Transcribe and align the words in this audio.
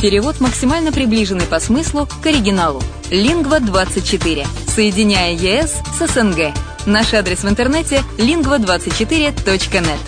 Перевод 0.00 0.40
максимально 0.40 0.92
приближенный 0.92 1.46
по 1.46 1.58
смыслу 1.58 2.06
к 2.22 2.26
оригиналу. 2.26 2.82
Lingva24. 3.10 4.46
Соединяя 4.68 5.32
ЕС 5.32 5.80
с 5.98 6.06
СНГ. 6.06 6.52
Наш 6.86 7.14
адрес 7.14 7.44
в 7.44 7.48
интернете 7.48 8.02
lingva24.net. 8.18 9.98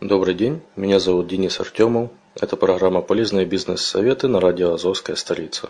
Добрый 0.00 0.34
день, 0.34 0.62
меня 0.74 0.98
зовут 0.98 1.28
Денис 1.28 1.60
Артемов. 1.60 2.10
Это 2.40 2.56
программа 2.56 3.02
«Полезные 3.02 3.44
бизнес-советы» 3.44 4.26
на 4.26 4.40
радио 4.40 4.72
«Азовская 4.72 5.14
столица». 5.14 5.68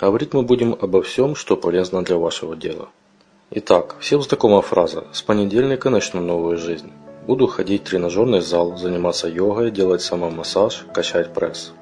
Говорить 0.00 0.34
мы 0.34 0.42
будем 0.42 0.76
обо 0.80 1.02
всем, 1.02 1.36
что 1.36 1.56
полезно 1.56 2.02
для 2.02 2.16
вашего 2.16 2.56
дела. 2.56 2.88
Итак, 3.52 3.94
всем 4.00 4.20
знакома 4.20 4.62
фраза 4.62 5.04
«С 5.12 5.22
понедельника 5.22 5.90
начну 5.90 6.20
новую 6.20 6.58
жизнь». 6.58 6.90
Буду 7.28 7.46
ходить 7.46 7.82
в 7.82 7.90
тренажерный 7.90 8.40
зал, 8.40 8.78
заниматься 8.78 9.28
йогой, 9.28 9.70
делать 9.70 10.00
самомассаж, 10.00 10.86
качать 10.94 11.34
пресс. 11.34 11.72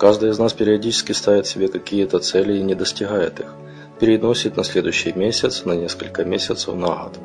Каждый 0.00 0.30
из 0.30 0.40
нас 0.40 0.52
периодически 0.52 1.12
ставит 1.12 1.46
себе 1.46 1.68
какие-то 1.68 2.18
цели 2.18 2.58
и 2.58 2.62
не 2.62 2.74
достигает 2.74 3.38
их. 3.38 3.54
Переносит 4.00 4.56
на 4.56 4.64
следующий 4.64 5.12
месяц, 5.12 5.64
на 5.64 5.74
несколько 5.74 6.24
месяцев, 6.24 6.74
на 6.74 7.04
год. 7.04 7.20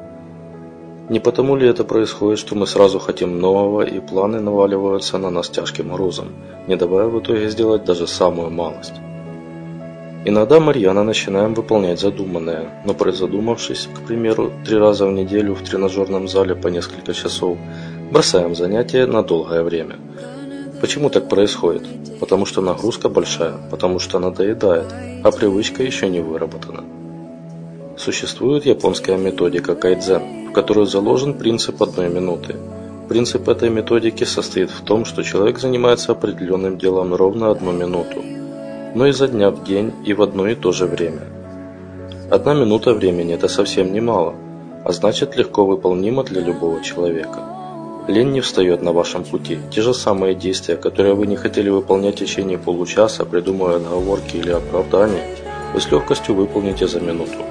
Не 1.09 1.19
потому 1.19 1.55
ли 1.55 1.67
это 1.67 1.83
происходит, 1.83 2.37
что 2.37 2.53
мы 2.53 2.67
сразу 2.67 2.99
хотим 2.99 3.39
нового 3.39 3.81
и 3.81 3.99
планы 3.99 4.39
наваливаются 4.41 5.17
на 5.17 5.31
нас 5.31 5.49
тяжким 5.49 5.91
грузом, 5.91 6.35
не 6.67 6.75
давая 6.75 7.07
в 7.07 7.19
итоге 7.19 7.49
сделать 7.49 7.83
даже 7.83 8.05
самую 8.05 8.51
малость? 8.51 8.93
Иногда 10.27 10.59
Марьяна 10.59 11.03
начинаем 11.03 11.53
выполнять 11.53 11.99
задуманное, 11.99 12.81
но 12.83 12.95
призадумавшись, 12.95 13.87
к 13.93 14.07
примеру, 14.07 14.51
три 14.65 14.75
раза 14.75 15.05
в 15.05 15.11
неделю 15.11 15.53
в 15.53 15.61
тренажерном 15.61 16.27
зале 16.27 16.55
по 16.55 16.67
несколько 16.67 17.13
часов, 17.13 17.59
бросаем 18.11 18.55
занятия 18.55 19.05
на 19.05 19.21
долгое 19.21 19.61
время. 19.61 19.97
Почему 20.81 21.11
так 21.11 21.29
происходит? 21.29 21.83
Потому 22.19 22.47
что 22.47 22.61
нагрузка 22.61 23.07
большая, 23.07 23.53
потому 23.69 23.99
что 23.99 24.17
надоедает, 24.17 24.87
а 25.23 25.31
привычка 25.31 25.83
еще 25.83 26.09
не 26.09 26.21
выработана. 26.21 26.83
Существует 27.95 28.65
японская 28.65 29.17
методика 29.17 29.75
кайдзен, 29.75 30.49
в 30.49 30.53
которой 30.53 30.87
заложен 30.87 31.35
принцип 31.35 31.83
одной 31.83 32.09
минуты. 32.09 32.55
Принцип 33.09 33.47
этой 33.47 33.69
методики 33.69 34.23
состоит 34.23 34.71
в 34.71 34.81
том, 34.81 35.05
что 35.05 35.21
человек 35.21 35.59
занимается 35.59 36.13
определенным 36.13 36.79
делом 36.79 37.13
ровно 37.13 37.51
одну 37.51 37.71
минуту, 37.71 38.23
но 38.95 39.07
изо 39.07 39.27
дня 39.27 39.51
в 39.51 39.63
день 39.63 39.93
и 40.05 40.13
в 40.13 40.21
одно 40.21 40.47
и 40.47 40.55
то 40.55 40.71
же 40.71 40.85
время. 40.85 41.21
Одна 42.31 42.53
минута 42.53 42.93
времени– 42.93 43.33
это 43.35 43.47
совсем 43.47 43.93
немало, 43.93 44.33
а 44.83 44.91
значит 44.93 45.35
легко 45.35 45.65
выполнимо 45.65 46.23
для 46.23 46.41
любого 46.41 46.81
человека. 46.81 47.43
Лень 48.07 48.31
не 48.31 48.41
встает 48.41 48.81
на 48.81 48.93
вашем 48.93 49.23
пути. 49.23 49.59
Те 49.71 49.81
же 49.81 49.93
самые 49.93 50.33
действия, 50.33 50.75
которые 50.77 51.13
вы 51.13 51.27
не 51.27 51.35
хотели 51.35 51.69
выполнять 51.69 52.15
в 52.15 52.19
течение 52.19 52.57
получаса, 52.57 53.25
придумывая 53.25 53.77
отговорки 53.77 54.37
или 54.37 54.51
оправдания, 54.51 55.23
вы 55.73 55.81
с 55.81 55.91
легкостью 55.91 56.35
выполните 56.35 56.87
за 56.87 56.99
минуту. 56.99 57.43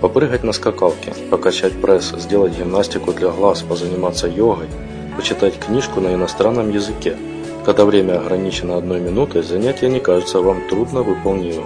Попрыгать 0.00 0.44
на 0.44 0.52
скакалке, 0.52 1.12
покачать 1.30 1.80
пресс, 1.80 2.14
сделать 2.16 2.56
гимнастику 2.56 3.12
для 3.12 3.28
глаз, 3.28 3.62
позаниматься 3.62 4.26
йогой, 4.26 4.68
почитать 5.16 5.58
книжку 5.58 6.00
на 6.00 6.14
иностранном 6.14 6.70
языке. 6.70 7.16
Когда 7.64 7.84
время 7.84 8.18
ограничено 8.18 8.76
одной 8.76 9.00
минутой, 9.00 9.42
занятия 9.42 9.88
не 9.88 10.00
кажутся 10.00 10.40
вам 10.40 10.66
трудно 10.68 11.02
выполнимыми. 11.02 11.64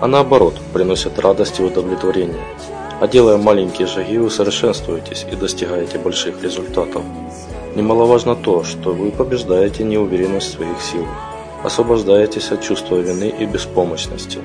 А 0.00 0.06
наоборот, 0.06 0.54
приносят 0.72 1.18
радость 1.18 1.60
и 1.60 1.62
удовлетворение. 1.62 2.42
А 3.00 3.06
делая 3.06 3.36
маленькие 3.36 3.86
шаги, 3.86 4.18
вы 4.18 4.30
совершенствуетесь 4.30 5.26
и 5.30 5.36
достигаете 5.36 5.98
больших 5.98 6.42
результатов. 6.42 7.02
Немаловажно 7.76 8.36
то, 8.36 8.64
что 8.64 8.92
вы 8.92 9.10
побеждаете 9.10 9.84
неуверенность 9.84 10.48
в 10.48 10.52
своих 10.54 10.80
силах, 10.80 11.08
освобождаетесь 11.62 12.50
от 12.50 12.62
чувства 12.62 12.96
вины 12.96 13.32
и 13.38 13.44
беспомощности, 13.46 14.38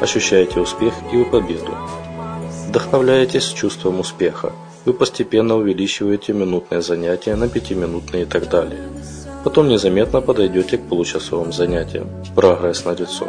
ощущаете 0.00 0.60
успех 0.60 0.94
и 1.12 1.24
победу. 1.24 1.72
Вдохновляетесь 2.68 3.48
чувством 3.48 4.00
успеха. 4.00 4.52
Вы 4.84 4.94
постепенно 4.94 5.56
увеличиваете 5.56 6.32
минутные 6.32 6.82
занятия 6.82 7.36
на 7.36 7.48
пятиминутные 7.48 8.22
и 8.22 8.26
так 8.26 8.48
далее. 8.48 8.80
Потом 9.44 9.68
незаметно 9.68 10.20
подойдете 10.20 10.78
к 10.78 10.88
получасовым 10.88 11.52
занятиям. 11.52 12.08
Прогресс 12.34 12.84
на 12.84 12.92
лицо. 12.92 13.26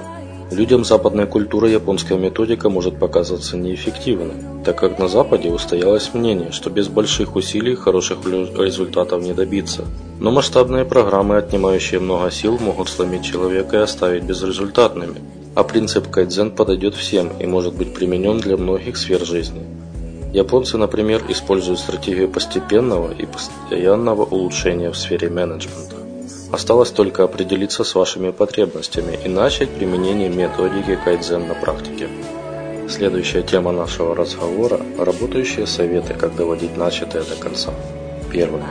Людям 0.52 0.86
западной 0.86 1.26
культуры 1.26 1.70
японская 1.70 2.18
методика 2.18 2.70
может 2.70 3.00
показаться 3.00 3.58
неэффективной, 3.58 4.36
так 4.64 4.80
как 4.80 5.00
на 5.00 5.08
Западе 5.08 5.50
устоялось 5.50 6.14
мнение, 6.14 6.52
что 6.52 6.70
без 6.70 6.88
больших 6.88 7.36
усилий 7.36 7.76
хороших 7.76 8.20
результатов 8.26 9.24
не 9.24 9.34
добиться. 9.34 9.86
Но 10.20 10.32
масштабные 10.32 10.86
программы, 10.86 11.38
отнимающие 11.38 12.00
много 12.00 12.30
сил, 12.30 12.60
могут 12.60 12.90
сломить 12.90 13.24
человека 13.24 13.78
и 13.78 13.82
оставить 13.82 14.24
безрезультатными 14.24 15.22
а 15.56 15.64
принцип 15.64 16.10
кайдзен 16.10 16.52
подойдет 16.52 16.96
всем 16.96 17.30
и 17.40 17.46
может 17.46 17.76
быть 17.76 17.94
применен 17.94 18.40
для 18.40 18.58
многих 18.58 18.98
сфер 18.98 19.24
жизни. 19.24 19.62
Японцы, 20.34 20.78
например, 20.78 21.24
используют 21.30 21.80
стратегию 21.80 22.28
постепенного 22.28 23.14
и 23.14 23.26
постоянного 23.26 24.26
улучшения 24.26 24.90
в 24.90 24.98
сфере 24.98 25.30
менеджмента. 25.30 25.93
Осталось 26.54 26.92
только 26.92 27.24
определиться 27.24 27.84
с 27.84 27.96
вашими 27.96 28.30
потребностями 28.30 29.18
и 29.26 29.28
начать 29.28 29.72
применение 29.72 30.30
методики 30.30 31.00
кайдзен 31.04 31.48
на 31.48 31.56
практике. 31.56 32.08
Следующая 32.88 33.42
тема 33.42 33.72
нашего 33.72 34.16
разговора– 34.16 34.80
работающие 35.00 35.66
советы, 35.66 36.14
как 36.14 36.36
доводить 36.36 36.78
начатое 36.78 37.24
до 37.24 37.36
конца. 37.38 37.74
Первое. 38.32 38.68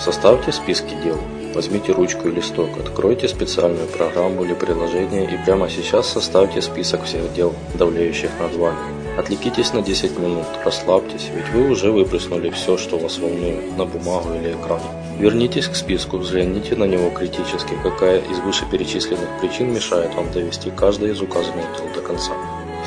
Составьте 0.00 0.52
списки 0.52 0.94
дел. 1.04 1.18
Возьмите 1.54 1.92
ручку 1.92 2.28
и 2.28 2.32
листок, 2.32 2.70
откройте 2.80 3.28
специальную 3.28 3.88
программу 3.88 4.44
или 4.44 4.54
приложение 4.54 5.24
и 5.24 5.44
прямо 5.44 5.68
сейчас 5.68 6.08
составьте 6.08 6.62
список 6.62 7.04
всех 7.04 7.34
дел, 7.34 7.52
давлеющих 7.74 8.30
над 8.40 8.54
вами. 8.54 9.18
Отвлекитесь 9.18 9.74
на 9.74 9.82
10 9.82 10.18
минут, 10.18 10.46
расслабьтесь, 10.64 11.28
ведь 11.34 11.50
вы 11.52 11.68
уже 11.72 11.92
выплеснули 11.92 12.48
все, 12.48 12.78
что 12.78 12.96
вас 12.96 13.18
волнует, 13.18 13.76
на 13.76 13.84
бумагу 13.84 14.32
или 14.32 14.52
экран. 14.52 14.80
Вернитесь 15.18 15.66
к 15.66 15.74
списку, 15.74 16.18
взгляните 16.18 16.76
на 16.76 16.84
него 16.84 17.10
критически, 17.10 17.74
какая 17.82 18.20
из 18.20 18.38
вышеперечисленных 18.38 19.40
причин 19.40 19.74
мешает 19.74 20.14
вам 20.14 20.30
довести 20.30 20.70
каждое 20.70 21.10
из 21.10 21.20
указанных 21.20 21.66
дел 21.76 21.92
до 21.92 22.00
конца. 22.02 22.32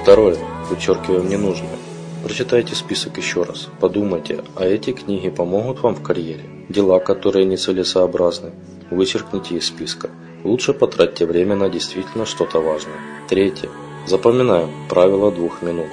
Второе. 0.02 0.38
Вычеркиваем 0.70 1.28
ненужное. 1.28 1.78
Прочитайте 2.24 2.74
список 2.74 3.18
еще 3.18 3.44
раз, 3.44 3.68
подумайте, 3.82 4.46
а 4.56 4.64
эти 4.64 4.94
книги 4.94 5.30
помогут 5.30 5.82
вам 5.82 5.96
в 5.96 6.04
карьере. 6.04 6.46
Дела, 6.70 7.00
которые 7.00 7.44
нецелесообразны, 7.44 8.52
вычеркните 8.92 9.56
из 9.58 9.68
списка. 9.68 10.10
Лучше 10.46 10.74
потратьте 10.74 11.26
время 11.26 11.56
на 11.56 11.68
действительно 11.68 12.26
что-то 12.26 12.62
важное. 12.62 12.96
Третье. 13.28 13.70
Запоминаем 14.08 14.70
правило 14.88 15.32
двух 15.32 15.62
минут. 15.62 15.90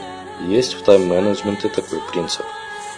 Есть 0.47 0.75
в 0.75 0.83
тайм-менеджменте 0.83 1.69
такой 1.69 1.99
принцип. 2.13 2.45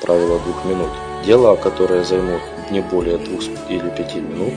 Правило 0.02 0.38
двух 0.40 0.64
минут. 0.66 0.90
Дела, 1.24 1.56
которые 1.56 2.04
займут 2.04 2.42
не 2.70 2.80
более 2.80 3.18
двух 3.18 3.40
или 3.68 3.88
пяти 3.96 4.20
минут, 4.20 4.54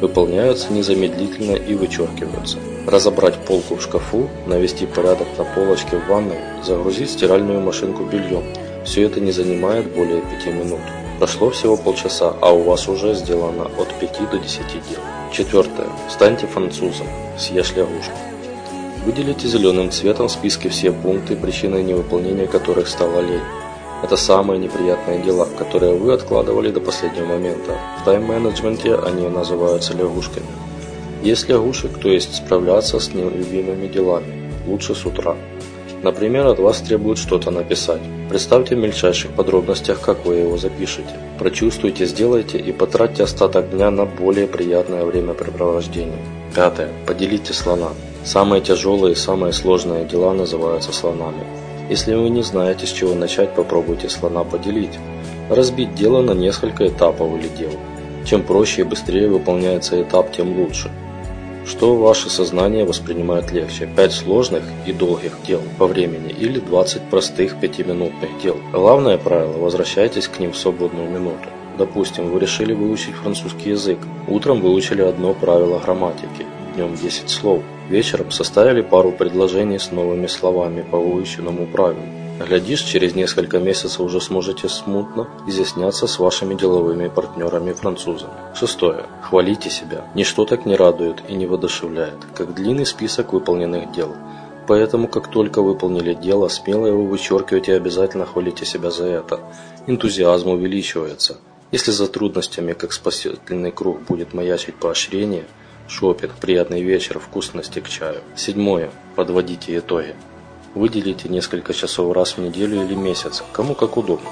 выполняются 0.00 0.72
незамедлительно 0.72 1.56
и 1.56 1.74
вычеркиваются. 1.74 2.58
Разобрать 2.86 3.34
полку 3.46 3.76
в 3.76 3.82
шкафу, 3.82 4.28
навести 4.46 4.86
порядок 4.86 5.26
на 5.38 5.44
полочке 5.44 5.96
в 5.96 6.08
ванной, 6.08 6.38
загрузить 6.64 7.10
стиральную 7.10 7.60
машинку 7.60 8.04
бельем. 8.04 8.44
Все 8.84 9.02
это 9.02 9.20
не 9.20 9.32
занимает 9.32 9.92
более 9.94 10.20
пяти 10.20 10.50
минут. 10.50 10.80
Прошло 11.18 11.50
всего 11.50 11.76
полчаса, 11.76 12.34
а 12.40 12.52
у 12.52 12.62
вас 12.62 12.88
уже 12.88 13.14
сделано 13.14 13.64
от 13.78 13.88
5 14.00 14.30
до 14.30 14.38
10 14.38 14.58
дел. 14.68 15.00
Четвертое. 15.32 15.88
Станьте 16.10 16.46
французом. 16.46 17.06
Съешь 17.38 17.74
лягушку. 17.74 18.12
Выделите 19.04 19.48
зеленым 19.48 19.90
цветом 19.90 20.28
в 20.28 20.32
списке 20.32 20.68
все 20.68 20.92
пункты, 20.92 21.36
причиной 21.36 21.82
невыполнения 21.84 22.46
которых 22.46 22.88
стала 22.88 23.20
лень. 23.20 23.40
Это 24.02 24.16
самые 24.16 24.58
неприятные 24.58 25.22
дела, 25.22 25.48
которые 25.58 25.94
вы 25.94 26.12
откладывали 26.12 26.70
до 26.70 26.80
последнего 26.80 27.26
момента. 27.26 27.78
В 28.00 28.04
тайм-менеджменте 28.04 28.94
они 28.94 29.28
называются 29.28 29.94
лягушками. 29.94 30.46
Есть 31.22 31.48
лягушек, 31.48 31.98
то 31.98 32.08
есть 32.08 32.36
справляться 32.36 33.00
с 33.00 33.14
нелюбимыми 33.14 33.88
делами. 33.88 34.50
Лучше 34.66 34.94
с 34.94 35.06
утра. 35.06 35.34
Например, 36.02 36.46
от 36.46 36.58
вас 36.58 36.80
требуют 36.82 37.18
что-то 37.18 37.50
написать. 37.50 38.02
Представьте 38.28 38.76
в 38.76 38.78
мельчайших 38.78 39.32
подробностях, 39.32 40.00
как 40.00 40.26
вы 40.26 40.36
его 40.36 40.58
запишете. 40.58 41.16
Прочувствуйте, 41.38 42.04
сделайте 42.04 42.58
и 42.58 42.70
потратьте 42.72 43.22
остаток 43.22 43.70
дня 43.70 43.90
на 43.90 44.04
более 44.04 44.46
приятное 44.46 45.04
времяпрепровождение. 45.04 46.22
Пятое. 46.54 46.90
Поделите 47.06 47.54
слона. 47.54 47.88
Самые 48.24 48.60
тяжелые 48.60 49.12
и 49.12 49.16
самые 49.16 49.52
сложные 49.52 50.04
дела 50.04 50.32
называются 50.32 50.92
слонами. 50.92 51.44
Если 51.88 52.14
вы 52.14 52.30
не 52.30 52.42
знаете, 52.42 52.86
с 52.86 52.90
чего 52.90 53.14
начать, 53.14 53.54
попробуйте 53.54 54.08
слона 54.08 54.42
поделить. 54.42 54.98
Разбить 55.48 55.94
дело 55.94 56.20
на 56.20 56.32
несколько 56.32 56.88
этапов 56.88 57.38
или 57.38 57.48
дел. 57.48 57.70
Чем 58.24 58.42
проще 58.42 58.80
и 58.80 58.84
быстрее 58.84 59.28
выполняется 59.28 60.02
этап, 60.02 60.32
тем 60.32 60.58
лучше. 60.58 60.90
Что 61.64 61.96
ваше 61.96 62.28
сознание 62.28 62.84
воспринимает 62.84 63.52
легче? 63.52 63.88
5 63.94 64.12
сложных 64.12 64.62
и 64.84 64.92
долгих 64.92 65.32
дел 65.46 65.60
по 65.78 65.86
времени 65.86 66.30
или 66.30 66.58
20 66.58 67.02
простых 67.02 67.56
5-минутных 67.60 68.30
дел? 68.42 68.56
Главное 68.72 69.18
правило– 69.18 69.58
возвращайтесь 69.60 70.28
к 70.28 70.40
ним 70.40 70.52
в 70.52 70.56
свободную 70.56 71.08
минуту. 71.08 71.48
Допустим, 71.78 72.30
вы 72.30 72.40
решили 72.40 72.72
выучить 72.72 73.14
французский 73.14 73.70
язык. 73.70 73.98
Утром 74.28 74.60
выучили 74.60 75.02
одно 75.02 75.34
правило 75.34 75.78
грамматики, 75.78 76.46
днем 76.76 76.94
10 76.94 77.30
слов. 77.30 77.62
Вечером 77.88 78.30
составили 78.30 78.82
пару 78.82 79.10
предложений 79.10 79.78
с 79.78 79.90
новыми 79.92 80.26
словами 80.26 80.82
по 80.82 80.98
выученному 80.98 81.66
правилу. 81.66 82.02
Глядишь, 82.46 82.82
через 82.82 83.14
несколько 83.14 83.58
месяцев 83.58 84.00
уже 84.00 84.20
сможете 84.20 84.68
смутно 84.68 85.26
изъясняться 85.48 86.06
с 86.06 86.18
вашими 86.18 86.54
деловыми 86.54 87.08
партнерами-французами. 87.08 88.32
Шестое. 88.54 89.06
Хвалите 89.22 89.70
себя. 89.70 90.04
Ничто 90.14 90.44
так 90.44 90.66
не 90.66 90.76
радует 90.76 91.22
и 91.28 91.34
не 91.34 91.46
воодушевляет, 91.46 92.18
как 92.34 92.54
длинный 92.54 92.84
список 92.84 93.32
выполненных 93.32 93.90
дел. 93.92 94.14
Поэтому, 94.68 95.08
как 95.08 95.30
только 95.30 95.62
выполнили 95.62 96.12
дело, 96.12 96.48
смело 96.48 96.86
его 96.86 97.04
вычеркивайте 97.04 97.72
и 97.72 97.76
обязательно 97.76 98.26
хвалите 98.26 98.66
себя 98.66 98.90
за 98.90 99.06
это. 99.06 99.40
Энтузиазм 99.86 100.50
увеличивается. 100.50 101.38
Если 101.72 101.90
за 101.90 102.06
трудностями, 102.06 102.74
как 102.74 102.92
спасительный 102.92 103.72
круг, 103.72 104.02
будет 104.02 104.34
маячить 104.34 104.74
поощрение, 104.74 105.44
шопинг, 105.88 106.34
приятный 106.34 106.82
вечер, 106.82 107.18
вкусности 107.18 107.80
к 107.80 107.88
чаю. 107.88 108.20
Седьмое. 108.34 108.90
Подводите 109.14 109.78
итоги. 109.78 110.14
Выделите 110.74 111.28
несколько 111.28 111.72
часов 111.72 112.14
раз 112.14 112.36
в 112.36 112.38
неделю 112.38 112.84
или 112.84 112.94
месяц, 112.94 113.42
кому 113.52 113.74
как 113.74 113.96
удобно, 113.96 114.28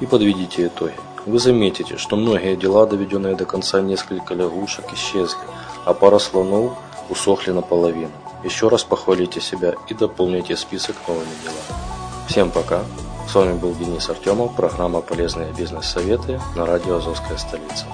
и 0.00 0.06
подведите 0.06 0.66
итоги. 0.66 0.94
Вы 1.26 1.38
заметите, 1.38 1.96
что 1.96 2.16
многие 2.16 2.56
дела, 2.56 2.86
доведенные 2.86 3.34
до 3.34 3.44
конца 3.44 3.80
несколько 3.80 4.34
лягушек, 4.34 4.92
исчезли, 4.94 5.40
а 5.84 5.94
пара 5.94 6.18
слонов 6.18 6.78
усохли 7.10 7.50
наполовину. 7.50 8.12
Еще 8.44 8.68
раз 8.68 8.84
похвалите 8.84 9.40
себя 9.40 9.74
и 9.88 9.94
дополните 9.94 10.56
список 10.56 10.96
новыми 11.08 11.26
делами. 11.42 12.28
Всем 12.28 12.50
пока! 12.50 12.84
С 13.28 13.34
вами 13.34 13.58
был 13.58 13.74
Денис 13.74 14.08
Артемов, 14.08 14.54
программа 14.56 15.00
«Полезные 15.02 15.52
бизнес-советы» 15.52 16.40
на 16.56 16.64
радио 16.64 16.96
«Азовская 16.96 17.36
столица». 17.36 17.84